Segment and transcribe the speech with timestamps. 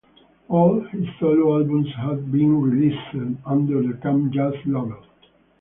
[0.49, 4.97] All his solo albums have been released under the Cam Jazz label.